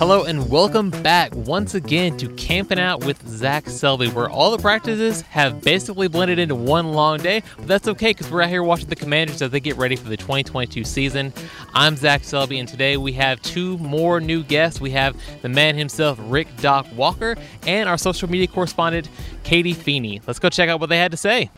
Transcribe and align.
Hello 0.00 0.24
and 0.24 0.50
welcome 0.50 0.90
back 0.90 1.34
once 1.34 1.74
again 1.74 2.18
to 2.18 2.28
Camping 2.34 2.78
Out 2.78 3.04
with 3.04 3.26
Zach 3.26 3.66
Selby, 3.66 4.08
where 4.08 4.28
all 4.28 4.50
the 4.50 4.58
practices 4.58 5.22
have 5.22 5.62
basically 5.62 6.06
blended 6.08 6.38
into 6.38 6.54
one 6.54 6.92
long 6.92 7.18
day, 7.18 7.42
but 7.56 7.66
that's 7.66 7.88
okay 7.88 8.10
because 8.10 8.30
we're 8.30 8.42
out 8.42 8.50
here 8.50 8.62
watching 8.62 8.88
the 8.88 8.96
Commanders 8.96 9.40
as 9.40 9.50
they 9.50 9.60
get 9.60 9.76
ready 9.76 9.96
for 9.96 10.10
the 10.10 10.18
2022 10.18 10.84
season. 10.84 11.32
I'm 11.72 11.96
Zach 11.96 12.24
Selby, 12.24 12.58
and 12.58 12.68
today 12.68 12.98
we 12.98 13.12
have 13.12 13.40
two 13.40 13.78
more 13.78 14.20
new 14.20 14.42
guests. 14.42 14.82
We 14.82 14.90
have 14.90 15.16
the 15.40 15.48
man 15.48 15.76
himself, 15.76 16.18
Rick 16.24 16.48
Doc 16.58 16.86
Walker, 16.94 17.36
and 17.66 17.88
our 17.88 17.96
social 17.96 18.28
media 18.28 18.48
correspondent, 18.48 19.08
Katie 19.44 19.72
Feeney. 19.72 20.20
Let's 20.26 20.40
go 20.40 20.50
check 20.50 20.68
out 20.68 20.78
what 20.78 20.90
they 20.90 20.98
had 20.98 21.10
to 21.12 21.16
say. 21.16 21.50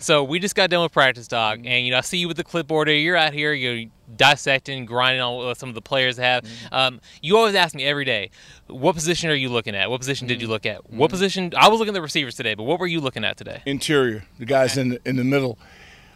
So 0.00 0.24
we 0.24 0.38
just 0.38 0.54
got 0.54 0.70
done 0.70 0.82
with 0.82 0.92
practice, 0.92 1.28
Doc, 1.28 1.58
and 1.64 1.84
you 1.84 1.90
know 1.92 1.98
I 1.98 2.00
see 2.00 2.18
you 2.18 2.26
with 2.28 2.36
the 2.36 2.44
clipboard. 2.44 2.88
Here. 2.88 2.96
You're 2.96 3.16
out 3.16 3.32
here, 3.32 3.52
you're 3.52 3.88
dissecting, 4.16 4.86
grinding 4.86 5.20
on 5.20 5.36
what 5.36 5.56
some 5.58 5.68
of 5.68 5.74
the 5.74 5.80
players 5.82 6.16
have. 6.16 6.42
Mm-hmm. 6.44 6.74
Um, 6.74 7.00
you 7.22 7.36
always 7.36 7.54
ask 7.54 7.74
me 7.74 7.84
every 7.84 8.04
day, 8.04 8.30
what 8.66 8.94
position 8.94 9.30
are 9.30 9.34
you 9.34 9.48
looking 9.48 9.74
at? 9.76 9.90
What 9.90 9.98
position 10.00 10.26
did 10.26 10.40
you 10.40 10.46
Mm-hmm. 10.46 10.52
look 10.52 10.66
at? 10.66 10.90
What 10.90 11.10
position? 11.10 11.52
I 11.56 11.68
was 11.68 11.78
looking 11.78 11.92
at 11.92 11.98
the 11.98 12.02
receivers 12.02 12.34
today, 12.34 12.54
but 12.54 12.64
what 12.64 12.80
were 12.80 12.86
you 12.86 13.00
looking 13.00 13.24
at 13.24 13.36
today? 13.36 13.62
interior, 13.66 14.24
the 14.38 14.46
guys 14.46 14.76
in 14.76 14.90
the, 14.90 15.00
in 15.04 15.16
the 15.16 15.24
middle. 15.24 15.58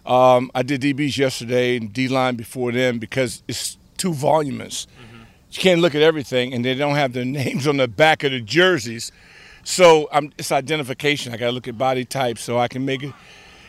Um, 0.06 0.50
I 0.54 0.62
did 0.62 0.80
DBs 0.82 1.16
yesterday 1.16 1.76
and 1.76 1.92
D 1.92 2.08
line 2.08 2.36
before 2.36 2.72
them 2.72 2.98
because 2.98 3.42
it's 3.48 3.78
too 3.96 4.12
voluminous. 4.12 4.86
You 5.50 5.60
can't 5.60 5.80
look 5.80 5.94
at 5.94 6.02
everything, 6.02 6.52
and 6.52 6.64
they 6.64 6.74
don't 6.74 6.96
have 6.96 7.12
their 7.12 7.24
names 7.42 7.66
on 7.68 7.76
the 7.76 7.86
back 7.86 8.24
of 8.24 8.32
the 8.32 8.40
jerseys. 8.40 9.12
So 9.62 10.08
um, 10.10 10.32
it's 10.36 10.50
identification. 10.50 11.32
I 11.32 11.36
got 11.36 11.46
to 11.46 11.52
look 11.52 11.68
at 11.68 11.78
body 11.78 12.04
type 12.04 12.38
so 12.38 12.58
I 12.58 12.66
can 12.68 12.84
make 12.84 13.02
it. 13.04 13.12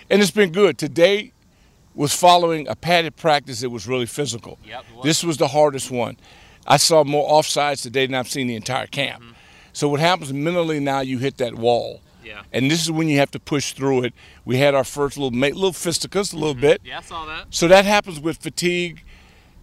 And 0.10 0.22
it's 0.22 0.32
been 0.32 0.52
good. 0.52 0.78
Today 0.78 1.32
was 1.96 2.14
following 2.14 2.68
a 2.68 2.76
padded 2.76 3.16
practice 3.16 3.62
that 3.62 3.70
was 3.70 3.88
really 3.88 4.06
physical. 4.06 4.60
Yep, 4.66 4.86
was. 4.96 5.04
This 5.04 5.24
was 5.24 5.38
the 5.38 5.48
hardest 5.48 5.90
one. 5.90 6.18
I 6.68 6.78
saw 6.78 7.04
more 7.04 7.30
offsides 7.30 7.82
today 7.82 8.06
than 8.06 8.16
I've 8.16 8.30
seen 8.30 8.48
the 8.48 8.56
entire 8.56 8.88
camp. 8.88 9.22
Mm-hmm. 9.22 9.32
So 9.74 9.90
what 9.90 10.00
happens 10.00 10.32
mentally 10.34 10.80
now? 10.80 11.02
You 11.02 11.18
hit 11.18 11.38
that 11.38 11.56
wall. 11.56 12.02
Yeah. 12.24 12.42
And 12.52 12.72
this 12.72 12.82
is 12.82 12.92
when 12.92 13.08
you 13.08 13.18
have 13.20 13.32
to 13.32 13.40
push 13.40 13.74
through 13.74 14.04
it. 14.04 14.14
We 14.46 14.58
had 14.58 14.74
our 14.74 14.84
first 14.84 15.18
little 15.18 15.38
little 15.38 15.74
fisticuffs 15.74 16.34
a 16.34 16.38
little 16.38 16.54
mm-hmm. 16.54 16.62
bit. 16.62 16.82
Yeah, 16.84 17.00
I 17.00 17.02
saw 17.02 17.26
that. 17.26 17.48
So 17.50 17.68
that 17.68 17.86
happens 17.86 18.20
with 18.20 18.38
fatigue, 18.38 19.04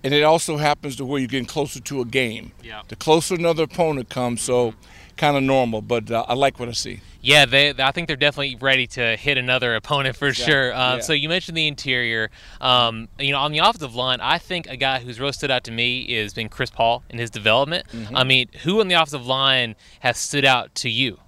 and 0.05 0.15
it 0.15 0.23
also 0.23 0.59
happens 0.59 0.97
to 0.97 1.05
where 1.05 1.19
you're 1.19 1.29
getting 1.29 1.47
closer 1.47 1.81
to 1.81 2.01
a 2.01 2.05
game. 2.05 2.53
Yeah. 2.63 2.83
The 2.87 2.97
closer 2.97 3.35
another 3.35 3.65
opponent 3.65 4.11
comes, 4.11 4.43
so 4.43 4.71
mm-hmm. 4.71 4.81
Kind 5.17 5.37
of 5.37 5.43
normal. 5.43 5.83
But 5.83 6.11
uh, 6.11 6.25
I 6.29 6.35
like 6.35 6.59
what 6.59 6.69
I 6.69 6.73
see. 6.73 7.01
Yeah, 7.21 7.45
they. 7.47 7.73
I 7.79 7.93
think 7.93 8.09
they're 8.09 8.17
definitely 8.17 8.57
ready 8.57 8.87
to 8.89 9.17
hit 9.17 9.39
another 9.39 9.75
opponent 9.75 10.17
for 10.17 10.33
sure. 10.33 10.73
Um, 10.75 10.97
yeah. 10.97 11.01
So 11.01 11.13
you 11.13 11.29
mentioned 11.29 11.57
the 11.57 11.69
interior. 11.69 12.31
Um, 12.61 13.09
you 13.19 13.31
know, 13.33 13.39
on 13.39 13.53
the 13.53 13.59
offensive 13.59 13.95
line, 13.95 14.21
I 14.21 14.39
think 14.39 14.67
a 14.67 14.77
guy 14.77 14.99
who's 14.99 15.21
really 15.21 15.33
stood 15.33 15.51
out 15.51 15.65
to 15.65 15.71
me 15.71 16.13
has 16.17 16.35
been 16.35 16.49
Chris 16.49 16.71
Paul 16.71 17.05
in 17.09 17.19
his 17.19 17.31
development. 17.31 17.87
Mm-hmm. 17.93 18.17
I 18.17 18.25
mean, 18.25 18.49
who 18.65 18.81
on 18.81 18.89
the 18.89 18.95
offensive 18.95 19.27
line 19.27 19.77
has 20.01 20.19
stood 20.19 20.45
out 20.45 20.75
to 20.77 20.91
you? 20.91 21.19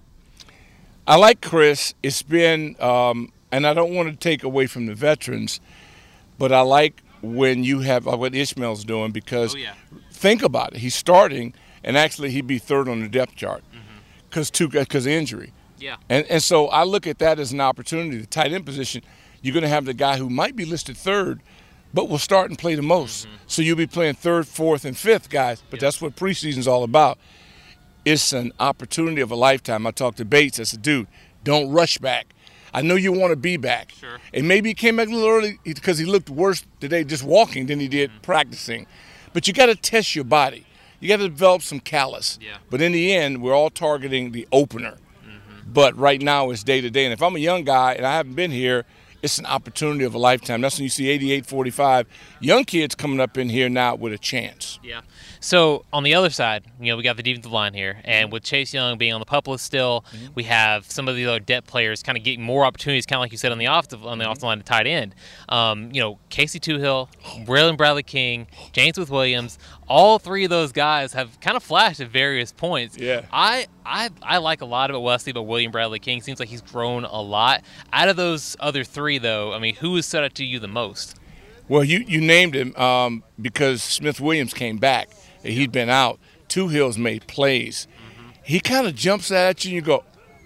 I 1.07 1.17
like 1.17 1.41
Chris. 1.41 1.93
It's 2.01 2.23
been, 2.23 2.75
um, 2.81 3.31
and 3.51 3.65
I 3.65 3.73
don't 3.73 3.93
want 3.93 4.09
to 4.09 4.15
take 4.15 4.43
away 4.43 4.65
from 4.67 4.87
the 4.87 4.95
veterans, 4.95 5.59
but 6.37 6.51
I 6.51 6.61
like 6.61 7.03
when 7.21 7.63
you 7.63 7.79
have 7.81 8.07
uh, 8.07 8.17
what 8.17 8.35
Ishmael's 8.35 8.83
doing 8.83 9.11
because 9.11 9.55
think 10.11 10.43
about 10.43 10.73
it. 10.73 10.79
He's 10.79 10.95
starting, 10.95 11.53
and 11.85 11.95
actually 11.97 12.31
he'd 12.31 12.47
be 12.47 12.57
third 12.57 12.89
on 12.89 12.99
the 12.99 13.07
depth 13.07 13.35
chart 13.35 13.63
mm-hmm. 13.69 13.99
because 14.27 14.51
two 14.51 14.67
because 14.67 15.05
injury. 15.05 15.53
Yeah. 15.77 15.97
And 16.09 16.25
and 16.25 16.43
so 16.43 16.67
I 16.67 16.83
look 16.83 17.07
at 17.07 17.19
that 17.19 17.39
as 17.39 17.53
an 17.53 17.61
opportunity. 17.61 18.17
The 18.17 18.25
tight 18.25 18.51
end 18.51 18.65
position, 18.65 19.03
you're 19.41 19.53
going 19.53 19.63
to 19.63 19.69
have 19.69 19.85
the 19.85 19.93
guy 19.93 20.17
who 20.17 20.29
might 20.29 20.55
be 20.55 20.65
listed 20.65 20.97
third, 20.97 21.41
but 21.93 22.09
will 22.09 22.17
start 22.17 22.49
and 22.49 22.59
play 22.59 22.75
the 22.75 22.81
most. 22.81 23.27
Mm-hmm. 23.27 23.35
So 23.47 23.61
you'll 23.61 23.77
be 23.77 23.87
playing 23.87 24.15
third, 24.15 24.47
fourth, 24.47 24.83
and 24.83 24.97
fifth 24.97 25.29
guys. 25.29 25.63
But 25.69 25.79
that's 25.79 26.01
what 26.01 26.15
preseason's 26.15 26.67
all 26.67 26.83
about. 26.83 27.17
It's 28.03 28.33
an 28.33 28.51
opportunity 28.59 29.21
of 29.21 29.31
a 29.31 29.35
lifetime. 29.35 29.87
I 29.87 29.91
talked 29.91 30.17
to 30.17 30.25
Bates. 30.25 30.59
I 30.59 30.63
said, 30.63 30.81
dude, 30.81 31.07
don't 31.43 31.71
rush 31.71 31.97
back. 31.99 32.27
I 32.73 32.81
know 32.81 32.95
you 32.95 33.11
want 33.13 33.31
to 33.31 33.37
be 33.37 33.57
back. 33.57 33.91
Sure. 33.91 34.17
And 34.33 34.47
maybe 34.47 34.69
he 34.69 34.73
came 34.73 34.97
back 34.97 35.07
a 35.07 35.11
little 35.11 35.29
early 35.29 35.59
because 35.63 35.97
he 35.97 36.05
looked 36.05 36.29
worse 36.29 36.65
today 36.79 37.03
just 37.03 37.23
walking 37.23 37.67
than 37.67 37.79
he 37.79 37.87
did 37.87 38.09
mm-hmm. 38.09 38.21
practicing. 38.21 38.85
But 39.33 39.47
you 39.47 39.53
got 39.53 39.67
to 39.67 39.75
test 39.75 40.15
your 40.15 40.25
body. 40.25 40.65
You 40.99 41.09
got 41.09 41.17
to 41.17 41.29
develop 41.29 41.61
some 41.61 41.79
callus. 41.79 42.39
Yeah. 42.41 42.57
But 42.69 42.81
in 42.81 42.91
the 42.91 43.13
end, 43.13 43.41
we're 43.41 43.53
all 43.53 43.69
targeting 43.69 44.31
the 44.31 44.47
opener. 44.51 44.97
Mm-hmm. 45.23 45.73
But 45.73 45.97
right 45.97 46.21
now, 46.21 46.49
it's 46.49 46.63
day 46.63 46.81
to 46.81 46.89
day. 46.89 47.05
And 47.05 47.13
if 47.13 47.21
I'm 47.21 47.35
a 47.35 47.39
young 47.39 47.63
guy 47.63 47.93
and 47.93 48.05
I 48.05 48.13
haven't 48.13 48.35
been 48.35 48.51
here, 48.51 48.85
it's 49.25 49.39
an 49.39 49.45
opportunity 49.47 50.03
of 50.03 50.13
a 50.13 50.19
lifetime. 50.19 50.61
That's 50.61 50.77
when 50.77 50.83
you 50.83 50.89
see 50.89 51.09
88 51.09 51.47
45. 51.47 52.07
Young 52.39 52.63
kids 52.63 52.93
coming 52.93 53.19
up 53.19 53.39
in 53.39 53.49
here 53.49 53.69
now 53.69 53.95
with 53.95 54.13
a 54.13 54.19
chance. 54.19 54.79
Yeah. 54.83 55.01
So 55.39 55.83
on 55.91 56.03
the 56.03 56.13
other 56.13 56.29
side, 56.29 56.63
you 56.79 56.91
know, 56.91 56.97
we 56.97 57.01
got 57.01 57.17
the 57.17 57.23
defensive 57.23 57.51
line 57.51 57.73
here, 57.73 57.99
and 58.03 58.31
with 58.31 58.43
Chase 58.43 58.73
Young 58.73 58.97
being 58.97 59.13
on 59.13 59.19
the 59.19 59.25
pup 59.25 59.47
list 59.47 59.65
still, 59.65 60.05
mm-hmm. 60.11 60.33
we 60.35 60.43
have 60.43 60.89
some 60.91 61.07
of 61.07 61.15
the 61.15 61.25
other 61.25 61.39
depth 61.39 61.67
players 61.67 62.03
kind 62.03 62.17
of 62.17 62.23
getting 62.23 62.43
more 62.43 62.65
opportunities, 62.65 63.07
kind 63.07 63.17
of 63.17 63.21
like 63.21 63.31
you 63.31 63.37
said 63.37 63.51
on 63.51 63.57
the 63.57 63.65
offensive 63.65 64.05
on 64.05 64.19
the 64.19 64.23
mm-hmm. 64.23 64.31
offensive 64.31 64.43
line 64.43 64.57
to 64.59 64.63
tight 64.63 64.85
end. 64.85 65.15
Um, 65.49 65.89
you 65.91 66.01
know, 66.01 66.19
Casey 66.29 66.59
Toohill, 66.59 67.09
oh. 67.25 67.43
Braylon 67.45 67.77
Bradley 67.77 68.03
King, 68.03 68.45
James 68.73 68.95
Smith 68.95 69.09
Williams, 69.09 69.57
all 69.87 70.19
three 70.19 70.43
of 70.43 70.49
those 70.49 70.71
guys 70.71 71.13
have 71.13 71.39
kind 71.39 71.55
of 71.55 71.63
flashed 71.63 71.99
at 71.99 72.09
various 72.09 72.51
points. 72.51 72.97
Yeah. 72.97 73.25
I 73.31 73.67
I 73.85 74.09
I 74.21 74.37
like 74.37 74.61
a 74.61 74.65
lot 74.65 74.89
about 74.89 75.01
Wesley, 75.01 75.33
but 75.33 75.43
William 75.43 75.71
Bradley 75.71 75.99
King 75.99 76.21
seems 76.21 76.39
like 76.39 76.49
he's 76.49 76.61
grown 76.61 77.05
a 77.05 77.21
lot. 77.21 77.61
Out 77.93 78.09
of 78.09 78.15
those 78.15 78.55
other 78.59 78.83
three, 78.83 79.17
though, 79.17 79.53
I 79.53 79.59
mean, 79.59 79.75
who 79.75 79.95
has 79.95 80.05
stood 80.05 80.23
out 80.23 80.35
to 80.35 80.45
you 80.45 80.59
the 80.59 80.67
most? 80.67 81.17
Well, 81.67 81.83
you, 81.83 81.99
you 82.07 82.21
named 82.21 82.55
him 82.55 82.75
um, 82.75 83.23
because 83.41 83.81
Smith 83.81 84.21
Williams 84.21 84.53
came 84.53 84.77
back. 84.77 85.09
He'd 85.43 85.71
been 85.71 85.89
out. 85.89 86.19
Toohill's 86.47 86.97
made 86.97 87.25
plays. 87.27 87.87
He 88.43 88.59
kind 88.59 88.85
of 88.85 88.93
jumps 88.95 89.31
at 89.31 89.65
you 89.65 89.69
and 89.69 89.75
you 89.75 89.81
go, 89.81 90.03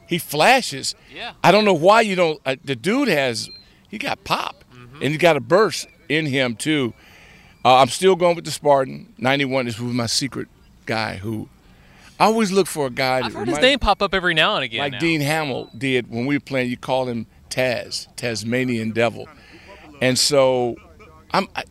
he 0.07 0.17
flashes. 0.17 0.95
Yeah. 1.13 1.33
I 1.43 1.51
don't 1.51 1.65
know 1.65 1.73
why 1.73 2.01
you 2.01 2.15
don't. 2.15 2.39
Uh, 2.45 2.55
the 2.63 2.75
dude 2.75 3.09
has, 3.09 3.49
he 3.89 3.97
got 3.97 4.23
pop 4.23 4.63
and 5.01 5.11
he 5.11 5.17
got 5.17 5.35
a 5.35 5.41
burst 5.41 5.87
in 6.07 6.25
him 6.25 6.55
too. 6.55 6.93
Uh, 7.69 7.75
I'm 7.75 7.89
still 7.89 8.15
going 8.15 8.35
with 8.35 8.45
the 8.45 8.51
Spartan. 8.51 9.13
91 9.19 9.67
is 9.67 9.79
with 9.79 9.93
my 9.93 10.07
secret 10.07 10.47
guy 10.87 11.17
who 11.17 11.47
I 12.19 12.25
always 12.25 12.51
look 12.51 12.65
for 12.65 12.87
a 12.87 12.89
guy. 12.89 13.19
I've 13.23 13.31
heard 13.35 13.47
his 13.47 13.59
name 13.59 13.77
pop 13.77 14.01
up 14.01 14.15
every 14.15 14.33
now 14.33 14.55
and 14.55 14.63
again. 14.63 14.79
like 14.79 14.93
now. 14.93 14.99
Dean 14.99 15.21
Hamel 15.21 15.69
did 15.77 16.09
when 16.09 16.25
we 16.25 16.35
were 16.35 16.39
playing. 16.39 16.71
You 16.71 16.77
called 16.77 17.09
him 17.09 17.27
Taz, 17.51 18.07
Tasmanian 18.15 18.89
Devil, 18.89 19.29
and 20.01 20.17
so 20.17 20.77
I'm. 21.31 21.47
I, 21.55 21.63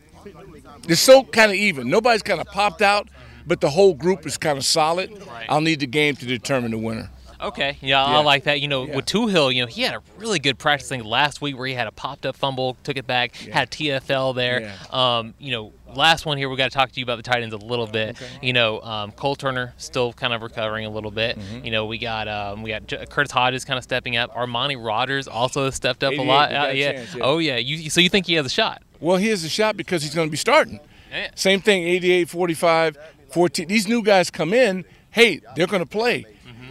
it's 0.87 1.01
so 1.01 1.23
kind 1.23 1.51
of 1.51 1.57
even. 1.57 1.89
Nobody's 1.89 2.23
kind 2.23 2.39
of 2.39 2.47
popped 2.47 2.81
out, 2.81 3.09
but 3.45 3.59
the 3.59 3.69
whole 3.69 3.93
group 3.93 4.25
is 4.25 4.37
kind 4.37 4.57
of 4.57 4.63
solid. 4.63 5.11
Right. 5.27 5.47
I'll 5.49 5.59
need 5.59 5.81
the 5.81 5.87
game 5.87 6.15
to 6.15 6.25
determine 6.25 6.71
the 6.71 6.77
winner. 6.77 7.09
Okay, 7.41 7.77
yeah, 7.81 8.03
I 8.03 8.21
like 8.21 8.43
that. 8.43 8.59
You 8.59 8.67
know, 8.67 8.85
Yeah. 8.85 8.95
with 8.97 9.05
Toohill, 9.05 9.53
you 9.53 9.61
know, 9.61 9.67
he 9.67 9.81
had 9.83 9.95
a 9.95 10.01
really 10.17 10.39
good 10.39 10.57
practicing 10.57 11.03
last 11.03 11.41
week 11.41 11.57
where 11.57 11.67
he 11.67 11.73
had 11.73 11.87
a 11.87 11.91
popped 11.91 12.25
up 12.25 12.35
fumble, 12.35 12.75
took 12.83 12.97
it 12.97 13.07
back, 13.07 13.35
had 13.35 13.67
a 13.67 13.71
TFL 13.71 14.33
there. 14.35 14.73
Um, 14.91 15.33
you 15.39 15.51
know, 15.51 15.71
last 15.95 16.25
one 16.25 16.37
here, 16.37 16.49
we 16.49 16.57
got 16.57 16.69
to 16.69 16.75
talk 16.77 16.91
to 16.91 16.99
you 16.99 17.03
about 17.03 17.15
the 17.17 17.23
tight 17.23 17.41
ends 17.41 17.53
a 17.55 17.57
little 17.57 17.87
bit. 17.87 18.17
You 18.41 18.51
know, 18.53 18.81
um, 18.81 19.11
Cole 19.13 19.35
Turner 19.37 19.73
still 19.77 20.11
kind 20.13 20.33
of 20.33 20.41
recovering 20.41 20.85
a 20.85 20.89
little 20.89 21.11
bit. 21.11 21.39
Mm-hmm. 21.39 21.65
You 21.65 21.71
know, 21.71 21.85
we 21.85 21.97
got 21.97 22.27
um, 22.27 22.61
we 22.61 22.71
got 22.71 22.87
J- 22.87 23.05
Curtis 23.09 23.31
Hodges 23.31 23.63
kind 23.63 23.77
of 23.77 23.83
stepping 23.83 24.17
up. 24.17 24.35
Armani 24.35 24.75
Rogers 24.83 25.27
also 25.27 25.65
has 25.65 25.75
stepped 25.75 26.03
up 26.03 26.13
a 26.13 26.21
lot. 26.21 26.51
Uh, 26.53 26.71
yeah. 26.73 26.91
chance, 26.93 27.15
yeah. 27.15 27.23
Oh 27.23 27.37
yeah. 27.37 27.55
You 27.57 27.89
so 27.89 28.01
you 28.01 28.09
think 28.09 28.25
he 28.25 28.33
has 28.33 28.45
a 28.45 28.49
shot? 28.49 28.81
Well, 28.99 29.15
he 29.17 29.29
has 29.29 29.43
a 29.45 29.49
shot 29.49 29.77
because 29.77 30.03
he's 30.03 30.13
going 30.13 30.27
to 30.27 30.31
be 30.31 30.37
starting. 30.37 30.81
Yeah. 31.09 31.29
Same 31.35 31.61
thing, 31.61 31.83
88, 31.83 32.29
45, 32.29 32.97
14. 33.31 33.67
These 33.67 33.87
new 33.87 34.03
guys 34.03 34.29
come 34.29 34.53
in, 34.53 34.83
hey, 35.11 35.39
they're 35.55 35.65
going 35.67 35.81
to 35.81 35.89
play. 35.89 36.25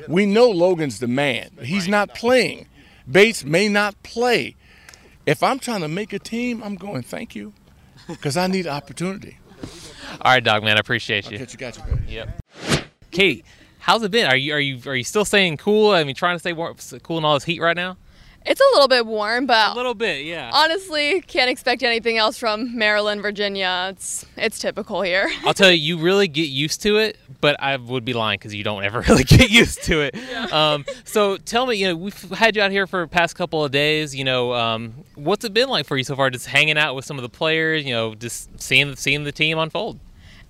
We 0.09 0.27
know 0.27 0.51
Logan's 0.51 0.99
the 0.99 1.07
man. 1.07 1.51
He's 1.63 1.87
not 1.87 2.15
playing. 2.15 2.67
Bates 3.11 3.45
may 3.45 3.69
not 3.69 4.03
play. 4.03 4.57
If 5.27 5.43
I'm 5.43 5.59
trying 5.59 5.83
to 5.83 5.89
make 5.89 6.15
a 6.15 6.19
team, 6.19 6.63
I'm 6.63 6.75
going, 6.75 7.03
thank 7.03 7.35
you, 7.35 7.53
because 8.07 8.37
I 8.37 8.47
need 8.47 8.67
opportunity. 8.67 9.39
All 10.23 10.33
right, 10.33 10.43
Doc 10.43 10.63
man, 10.63 10.77
I 10.77 10.81
appreciate 10.81 11.31
you. 11.31 11.37
Catch 11.37 11.53
you, 11.53 11.59
got 11.59 11.77
you. 11.77 11.83
Yep. 12.09 12.41
Kate, 13.11 13.45
how's 13.81 14.03
it 14.03 14.11
been? 14.11 14.27
Are 14.27 14.37
you 14.37 14.55
are 14.55 14.61
you 14.61 14.81
are 14.87 14.97
you 14.97 15.05
still 15.05 15.27
staying 15.27 15.59
cool? 15.59 15.91
I 15.91 16.05
mean, 16.05 16.15
trying 16.15 16.37
to 16.37 16.39
stay 16.39 16.55
warm, 16.55 16.77
cool 17.03 17.19
in 17.19 17.25
all 17.25 17.35
this 17.35 17.45
heat 17.45 17.61
right 17.61 17.77
now? 17.77 17.99
It's 18.47 18.61
a 18.61 18.65
little 18.73 18.89
bit 18.89 19.05
warm, 19.05 19.45
but 19.47 19.73
A 19.73 19.75
little 19.77 19.95
bit, 19.95 20.25
yeah. 20.25 20.51
honestly, 20.55 21.21
can't 21.23 21.51
expect 21.51 21.83
anything 21.83 22.17
else 22.17 22.39
from 22.39 22.77
Maryland, 22.79 23.21
Virginia. 23.21 23.89
It's 23.93 24.25
it's 24.37 24.59
typical 24.59 25.03
here. 25.03 25.29
I'll 25.45 25.53
tell 25.55 25.71
you, 25.71 25.77
you 25.97 25.99
really 26.03 26.29
get 26.29 26.49
used 26.49 26.81
to 26.83 26.97
it, 26.97 27.19
but 27.43 27.57
I 27.63 27.77
would 27.77 28.05
be 28.07 28.15
lying 28.15 28.39
because 28.39 28.55
you 28.55 28.65
don't 28.65 28.85
ever 28.85 29.01
really 29.09 29.25
get 29.25 29.51
used 29.51 29.83
to 29.85 30.01
it. 30.01 30.15
Um, 30.53 30.87
so 31.05 31.37
tell 31.37 31.67
me, 31.67 31.77
you 31.77 31.89
know, 31.89 31.97
we've 31.97 32.19
had 32.31 32.57
you 32.57 32.63
out 32.63 32.71
here 32.71 32.87
for 32.87 33.01
the 33.03 33.09
past 33.09 33.37
couple 33.37 33.63
of 33.65 33.71
days. 33.71 34.17
You 34.17 34.25
know, 34.25 34.55
um, 34.55 34.95
what's 35.15 35.45
it 35.45 35.53
been 35.53 35.69
like 35.69 35.85
for 35.87 35.97
you 35.99 36.05
so 36.05 36.17
far? 36.17 36.31
Just 36.31 36.47
hanging 36.47 36.79
out 36.79 36.95
with 36.95 37.05
some 37.05 37.19
of 37.19 37.23
the 37.23 37.29
players. 37.29 37.85
You 37.85 37.93
know, 37.93 38.15
just 38.15 38.61
seeing 38.61 38.97
seeing 38.97 39.25
the 39.25 39.33
team 39.33 39.59
unfold. 39.59 39.99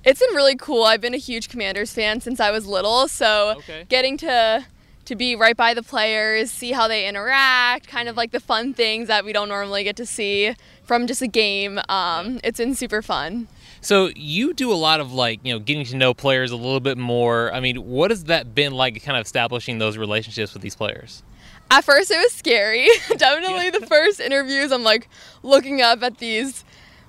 It's 0.04 0.20
been 0.20 0.36
really 0.36 0.54
cool. 0.56 0.84
I've 0.84 1.00
been 1.00 1.14
a 1.14 1.18
huge 1.18 1.48
Commanders 1.48 1.92
fan 1.92 2.20
since 2.20 2.38
I 2.38 2.52
was 2.52 2.64
little, 2.66 3.08
so 3.08 3.54
Okay. 3.58 3.84
getting 3.88 4.16
to 4.18 4.64
to 5.08 5.16
be 5.16 5.34
right 5.34 5.56
by 5.56 5.72
the 5.72 5.82
players, 5.82 6.50
see 6.50 6.72
how 6.72 6.86
they 6.86 7.08
interact, 7.08 7.88
kind 7.88 8.10
of 8.10 8.16
like 8.16 8.30
the 8.30 8.40
fun 8.40 8.74
things 8.74 9.08
that 9.08 9.24
we 9.24 9.32
don't 9.32 9.48
normally 9.48 9.82
get 9.82 9.96
to 9.96 10.04
see 10.04 10.54
from 10.84 11.06
just 11.06 11.22
a 11.22 11.26
game. 11.26 11.80
Um, 11.88 12.40
it's 12.44 12.58
been 12.58 12.74
super 12.74 13.00
fun. 13.00 13.48
So 13.80 14.10
you 14.14 14.52
do 14.52 14.70
a 14.70 14.76
lot 14.76 15.00
of 15.00 15.12
like 15.12 15.40
you 15.42 15.54
know 15.54 15.60
getting 15.60 15.86
to 15.86 15.96
know 15.96 16.12
players 16.12 16.50
a 16.50 16.56
little 16.56 16.80
bit 16.80 16.98
more. 16.98 17.52
I 17.54 17.60
mean, 17.60 17.76
what 17.86 18.10
has 18.10 18.24
that 18.24 18.54
been 18.54 18.74
like, 18.74 19.02
kind 19.02 19.16
of 19.16 19.24
establishing 19.24 19.78
those 19.78 19.96
relationships 19.96 20.52
with 20.52 20.62
these 20.62 20.76
players? 20.76 21.22
At 21.70 21.84
first, 21.84 22.10
it 22.10 22.18
was 22.18 22.32
scary. 22.32 22.88
Definitely, 23.16 23.64
yeah. 23.64 23.78
the 23.78 23.86
first 23.86 24.20
interviews, 24.20 24.72
I'm 24.72 24.82
like 24.82 25.08
looking 25.42 25.80
up 25.80 26.02
at 26.02 26.18
these 26.18 26.64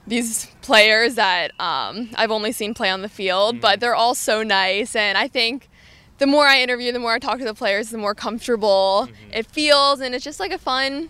these 0.07 0.45
players 0.61 1.15
that 1.15 1.51
um, 1.59 2.09
I've 2.15 2.31
only 2.31 2.53
seen 2.53 2.73
play 2.73 2.89
on 2.89 3.01
the 3.01 3.09
field, 3.09 3.55
mm-hmm. 3.55 3.61
but 3.61 3.81
they're 3.81 3.95
all 3.95 4.15
so 4.15 4.41
nice, 4.41 4.95
and 4.95 5.17
I 5.17 5.27
think 5.27 5.68
the 6.19 6.27
more 6.27 6.45
I 6.45 6.61
interview, 6.61 6.91
the 6.91 6.99
more 6.99 7.13
I 7.13 7.19
talk 7.19 7.39
to 7.39 7.45
the 7.45 7.53
players, 7.53 7.89
the 7.89 7.97
more 7.97 8.13
comfortable 8.13 9.07
mm-hmm. 9.07 9.33
it 9.33 9.45
feels, 9.45 9.99
and 9.99 10.13
it's 10.13 10.23
just 10.23 10.39
like 10.39 10.51
a 10.51 10.57
fun 10.57 11.09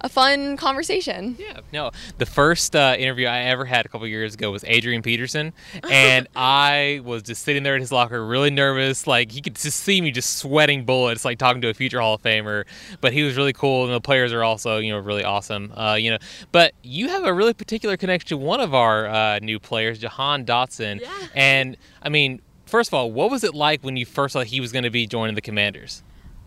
a 0.00 0.08
fun 0.08 0.56
conversation. 0.56 1.36
Yeah, 1.38 1.60
no. 1.72 1.90
The 2.18 2.26
first 2.26 2.76
uh, 2.76 2.94
interview 2.98 3.26
I 3.26 3.40
ever 3.40 3.64
had 3.64 3.84
a 3.84 3.88
couple 3.88 4.06
years 4.06 4.34
ago 4.34 4.50
was 4.50 4.64
Adrian 4.66 5.02
Peterson, 5.02 5.52
and 5.90 6.28
I 6.36 7.00
was 7.04 7.22
just 7.24 7.42
sitting 7.42 7.62
there 7.62 7.74
in 7.74 7.80
his 7.80 7.90
locker, 7.90 8.24
really 8.24 8.50
nervous. 8.50 9.06
Like 9.06 9.32
he 9.32 9.40
could 9.40 9.56
just 9.56 9.80
see 9.80 10.00
me 10.00 10.10
just 10.10 10.36
sweating 10.36 10.84
bullets, 10.84 11.24
like 11.24 11.38
talking 11.38 11.62
to 11.62 11.68
a 11.68 11.74
future 11.74 12.00
Hall 12.00 12.14
of 12.14 12.22
Famer. 12.22 12.64
But 13.00 13.12
he 13.12 13.22
was 13.22 13.36
really 13.36 13.52
cool, 13.52 13.84
and 13.84 13.92
the 13.92 14.00
players 14.00 14.32
are 14.32 14.44
also, 14.44 14.78
you 14.78 14.92
know, 14.92 14.98
really 14.98 15.24
awesome. 15.24 15.72
Uh, 15.76 15.94
you 15.94 16.10
know, 16.10 16.18
but 16.52 16.74
you 16.82 17.08
have 17.08 17.24
a 17.24 17.32
really 17.32 17.54
particular 17.54 17.96
connection 17.96 18.28
to 18.28 18.36
one 18.36 18.60
of 18.60 18.74
our 18.74 19.06
uh, 19.06 19.38
new 19.40 19.58
players, 19.58 19.98
Jahan 19.98 20.44
Dotson, 20.44 21.00
yeah. 21.00 21.10
and 21.34 21.76
I 22.02 22.08
mean. 22.08 22.40
First 22.68 22.90
of 22.90 22.94
all, 22.94 23.10
what 23.10 23.30
was 23.30 23.44
it 23.44 23.54
like 23.54 23.82
when 23.82 23.96
you 23.96 24.06
first 24.06 24.34
thought 24.34 24.46
he 24.46 24.60
was 24.60 24.72
going 24.72 24.84
to 24.84 24.90
be 24.90 25.06
joining 25.06 25.34
the 25.34 25.40
Commanders? 25.40 26.02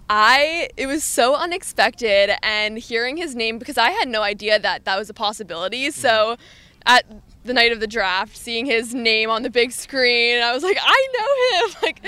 I 0.10 0.70
it 0.76 0.88
was 0.88 1.04
so 1.04 1.36
unexpected 1.36 2.32
and 2.44 2.78
hearing 2.78 3.18
his 3.18 3.34
name 3.34 3.58
because 3.58 3.78
I 3.78 3.92
had 3.92 4.10
no 4.10 4.22
idea 4.22 4.60
that 4.60 4.84
that 4.86 4.98
was 4.98 5.10
a 5.10 5.14
possibility. 5.14 5.90
So 5.90 6.10
mm-hmm. 6.10 6.42
at 6.86 7.06
the 7.44 7.54
night 7.54 7.72
of 7.72 7.80
the 7.80 7.88
draft, 7.88 8.38
seeing 8.38 8.66
his 8.66 8.94
name 8.94 9.30
on 9.30 9.42
the 9.42 9.50
big 9.50 9.72
screen, 9.72 10.42
I 10.42 10.54
was 10.54 10.64
like, 10.64 10.78
I 10.82 11.08
know 11.18 11.22
him. 11.22 11.76
Like, 11.82 12.02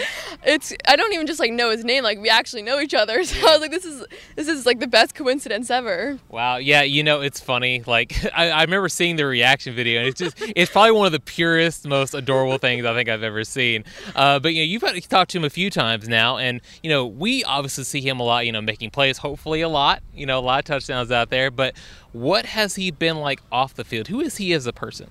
it's 0.43 0.71
I 0.85 0.95
don't 0.95 1.13
even 1.13 1.25
just 1.25 1.39
like 1.39 1.51
know 1.51 1.71
his 1.71 1.83
name. 1.83 2.03
Like, 2.03 2.19
we 2.19 2.29
actually 2.29 2.61
know 2.61 2.79
each 2.79 2.93
other. 2.93 3.23
So 3.33 3.47
I 3.47 3.53
was 3.53 3.61
like, 3.61 3.71
this 3.71 3.85
is 3.85 4.05
this 4.35 4.47
is 4.47 4.65
like 4.65 4.79
the 4.79 4.87
best 4.87 5.15
coincidence 5.15 5.71
ever. 5.71 6.19
Wow. 6.29 6.57
Yeah. 6.57 6.83
You 6.83 7.01
know, 7.03 7.21
it's 7.21 7.39
funny. 7.39 7.81
Like, 7.87 8.15
I, 8.35 8.49
I 8.51 8.61
remember 8.61 8.89
seeing 8.89 9.15
the 9.15 9.25
reaction 9.25 9.73
video, 9.73 9.99
and 9.99 10.09
it's 10.09 10.19
just 10.19 10.35
it's 10.39 10.71
probably 10.71 10.91
one 10.91 11.07
of 11.07 11.11
the 11.11 11.19
purest, 11.19 11.87
most 11.87 12.13
adorable 12.13 12.59
things 12.59 12.85
I 12.85 12.93
think 12.93 13.09
I've 13.09 13.23
ever 13.23 13.43
seen. 13.43 13.85
Uh, 14.15 14.39
but 14.39 14.53
you 14.53 14.61
know, 14.61 14.65
you've 14.65 15.07
talked 15.07 15.31
to 15.31 15.37
him 15.39 15.45
a 15.45 15.49
few 15.49 15.69
times 15.71 16.07
now, 16.07 16.37
and 16.37 16.61
you 16.83 16.89
know, 16.89 17.07
we 17.07 17.43
obviously 17.43 17.83
see 17.85 18.01
him 18.01 18.19
a 18.19 18.23
lot. 18.23 18.45
You 18.45 18.51
know, 18.51 18.61
making 18.61 18.91
plays, 18.91 19.17
hopefully 19.17 19.61
a 19.61 19.69
lot. 19.69 20.03
You 20.13 20.27
know, 20.27 20.37
a 20.37 20.41
lot 20.41 20.59
of 20.59 20.65
touchdowns 20.65 21.11
out 21.11 21.29
there, 21.29 21.49
but 21.49 21.75
what 22.11 22.45
has 22.45 22.75
he 22.75 22.91
been 22.91 23.17
like 23.17 23.41
off 23.51 23.73
the 23.73 23.83
field? 23.83 24.07
Who 24.07 24.21
is 24.21 24.37
he 24.37 24.53
as 24.53 24.67
a 24.67 24.73
person? 24.73 25.07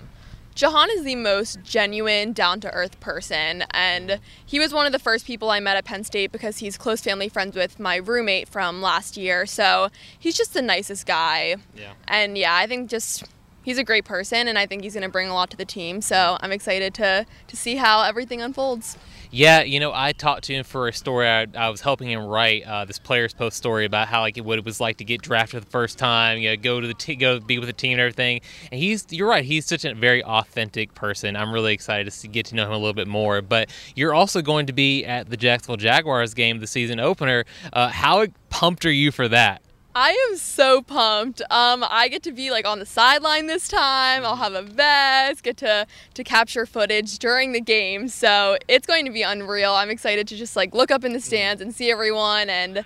Jahan 0.55 0.89
is 0.91 1.03
the 1.03 1.15
most 1.15 1.63
genuine, 1.63 2.33
down 2.33 2.59
to 2.61 2.71
earth 2.71 2.99
person, 2.99 3.63
and 3.71 4.19
he 4.45 4.59
was 4.59 4.73
one 4.73 4.85
of 4.85 4.91
the 4.91 4.99
first 4.99 5.25
people 5.25 5.49
I 5.49 5.59
met 5.59 5.77
at 5.77 5.85
Penn 5.85 6.03
State 6.03 6.31
because 6.31 6.57
he's 6.57 6.77
close 6.77 7.01
family 7.01 7.29
friends 7.29 7.55
with 7.55 7.79
my 7.79 7.95
roommate 7.95 8.47
from 8.47 8.81
last 8.81 9.17
year. 9.17 9.45
So 9.45 9.89
he's 10.17 10.35
just 10.35 10.53
the 10.53 10.61
nicest 10.61 11.05
guy. 11.05 11.55
Yeah. 11.75 11.93
And 12.07 12.37
yeah, 12.37 12.55
I 12.55 12.67
think 12.67 12.89
just 12.89 13.23
he's 13.63 13.77
a 13.77 13.83
great 13.83 14.05
person, 14.05 14.47
and 14.47 14.57
I 14.57 14.65
think 14.65 14.83
he's 14.83 14.93
going 14.93 15.03
to 15.03 15.09
bring 15.09 15.29
a 15.29 15.33
lot 15.33 15.49
to 15.51 15.57
the 15.57 15.65
team. 15.65 16.01
So 16.01 16.37
I'm 16.41 16.51
excited 16.51 16.93
to 16.95 17.25
to 17.47 17.55
see 17.55 17.75
how 17.75 18.03
everything 18.03 18.41
unfolds. 18.41 18.97
Yeah, 19.35 19.63
you 19.63 19.79
know, 19.79 19.91
I 19.91 20.11
talked 20.11 20.43
to 20.43 20.53
him 20.53 20.63
for 20.63 20.87
a 20.87 20.93
story. 20.93 21.27
I, 21.27 21.47
I 21.55 21.69
was 21.69 21.81
helping 21.81 22.07
him 22.07 22.23
write 22.23 22.67
uh, 22.67 22.85
this 22.85 22.99
players 22.99 23.33
post 23.33 23.57
story 23.57 23.83
about 23.83 24.07
how 24.07 24.21
like 24.21 24.37
what 24.37 24.59
it 24.59 24.65
was 24.65 24.79
like 24.79 24.97
to 24.97 25.03
get 25.03 25.23
drafted 25.23 25.63
the 25.63 25.69
first 25.71 25.97
time. 25.97 26.37
You 26.37 26.51
know, 26.51 26.57
go 26.57 26.79
to 26.79 26.85
the 26.85 26.93
t- 26.93 27.15
go 27.15 27.39
be 27.39 27.57
with 27.57 27.67
the 27.67 27.73
team 27.73 27.93
and 27.93 28.01
everything. 28.01 28.41
And 28.71 28.79
he's 28.79 29.07
you're 29.09 29.27
right. 29.27 29.43
He's 29.43 29.65
such 29.65 29.85
a 29.85 29.95
very 29.95 30.23
authentic 30.23 30.93
person. 30.93 31.35
I'm 31.35 31.51
really 31.51 31.73
excited 31.73 32.03
to 32.03 32.11
see, 32.11 32.27
get 32.27 32.45
to 32.47 32.55
know 32.55 32.67
him 32.67 32.73
a 32.73 32.77
little 32.77 32.93
bit 32.93 33.07
more. 33.07 33.41
But 33.41 33.71
you're 33.95 34.13
also 34.13 34.43
going 34.43 34.67
to 34.67 34.73
be 34.73 35.03
at 35.03 35.31
the 35.31 35.37
Jacksonville 35.37 35.77
Jaguars 35.77 36.35
game, 36.35 36.59
the 36.59 36.67
season 36.67 36.99
opener. 36.99 37.45
Uh, 37.71 37.87
how 37.87 38.27
pumped 38.51 38.85
are 38.85 38.91
you 38.91 39.11
for 39.11 39.27
that? 39.29 39.63
I 39.95 40.11
am 40.29 40.37
so 40.37 40.81
pumped. 40.81 41.41
Um, 41.51 41.85
I 41.87 42.07
get 42.07 42.23
to 42.23 42.31
be 42.31 42.49
like 42.49 42.65
on 42.65 42.79
the 42.79 42.85
sideline 42.85 43.45
this 43.45 43.67
time. 43.67 44.25
I'll 44.25 44.37
have 44.37 44.55
a 44.55 44.63
vest, 44.63 45.43
get 45.43 45.57
to 45.57 45.85
to 46.15 46.23
capture 46.23 46.65
footage 46.65 47.19
during 47.19 47.51
the 47.51 47.61
game. 47.61 48.07
So 48.07 48.57
it's 48.67 48.87
going 48.87 49.05
to 49.05 49.11
be 49.11 49.21
unreal. 49.21 49.73
I'm 49.73 49.91
excited 49.91 50.27
to 50.29 50.35
just 50.35 50.55
like 50.55 50.73
look 50.73 50.89
up 50.89 51.03
in 51.03 51.13
the 51.13 51.21
stands 51.21 51.61
and 51.61 51.75
see 51.75 51.91
everyone 51.91 52.49
and 52.49 52.83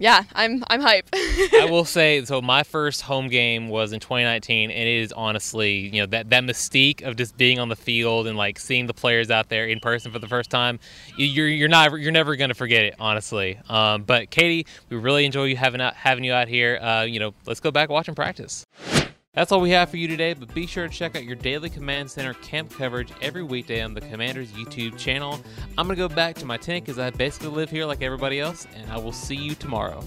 yeah, 0.00 0.24
I'm 0.34 0.64
I'm 0.68 0.80
hype. 0.80 1.10
I 1.14 1.68
will 1.70 1.84
say 1.84 2.24
so. 2.24 2.40
My 2.40 2.62
first 2.62 3.02
home 3.02 3.28
game 3.28 3.68
was 3.68 3.92
in 3.92 4.00
2019, 4.00 4.70
and 4.70 4.88
it 4.88 5.02
is 5.02 5.12
honestly, 5.12 5.74
you 5.74 6.00
know, 6.00 6.06
that 6.06 6.30
that 6.30 6.42
mystique 6.42 7.02
of 7.02 7.16
just 7.16 7.36
being 7.36 7.58
on 7.58 7.68
the 7.68 7.76
field 7.76 8.26
and 8.26 8.34
like 8.34 8.58
seeing 8.58 8.86
the 8.86 8.94
players 8.94 9.30
out 9.30 9.50
there 9.50 9.66
in 9.66 9.78
person 9.78 10.10
for 10.10 10.18
the 10.18 10.26
first 10.26 10.48
time. 10.48 10.80
You're 11.18 11.48
you're 11.48 11.68
not 11.68 11.92
you're 12.00 12.12
never 12.12 12.34
gonna 12.36 12.54
forget 12.54 12.84
it, 12.84 12.94
honestly. 12.98 13.58
Um, 13.68 14.04
but 14.04 14.30
Katie, 14.30 14.66
we 14.88 14.96
really 14.96 15.26
enjoy 15.26 15.44
you 15.44 15.56
having 15.56 15.82
out 15.82 15.94
having 15.94 16.24
you 16.24 16.32
out 16.32 16.48
here. 16.48 16.78
Uh, 16.78 17.02
you 17.02 17.20
know, 17.20 17.34
let's 17.44 17.60
go 17.60 17.70
back 17.70 17.90
watching 17.90 18.14
practice. 18.14 18.64
That's 19.32 19.52
all 19.52 19.60
we 19.60 19.70
have 19.70 19.88
for 19.88 19.96
you 19.96 20.08
today, 20.08 20.34
but 20.34 20.52
be 20.54 20.66
sure 20.66 20.88
to 20.88 20.92
check 20.92 21.14
out 21.14 21.22
your 21.22 21.36
daily 21.36 21.70
Command 21.70 22.10
Center 22.10 22.34
camp 22.34 22.72
coverage 22.72 23.12
every 23.22 23.44
weekday 23.44 23.80
on 23.80 23.94
the 23.94 24.00
Commanders 24.00 24.50
YouTube 24.50 24.98
channel. 24.98 25.38
I'm 25.78 25.86
going 25.86 25.96
to 25.96 26.08
go 26.08 26.12
back 26.12 26.34
to 26.36 26.46
my 26.46 26.56
tent 26.56 26.84
because 26.84 26.98
I 26.98 27.10
basically 27.10 27.50
live 27.50 27.70
here 27.70 27.86
like 27.86 28.02
everybody 28.02 28.40
else, 28.40 28.66
and 28.74 28.90
I 28.90 28.98
will 28.98 29.12
see 29.12 29.36
you 29.36 29.54
tomorrow. 29.54 30.02